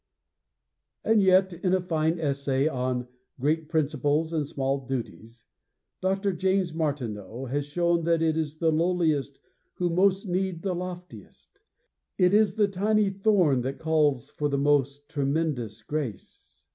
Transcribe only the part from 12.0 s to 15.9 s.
it is the tiny thorn that calls for the most tremendous